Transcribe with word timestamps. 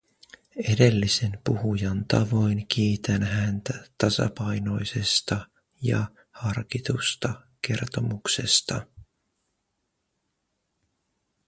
Edellisen 0.73 1.39
puhujan 1.45 2.05
tavoin 2.05 2.67
kiitän 2.67 3.23
häntä 3.23 3.73
tasapainoisesta 3.97 5.47
ja 5.81 6.07
harkitusta 6.31 7.41
kertomuksesta. 7.67 8.85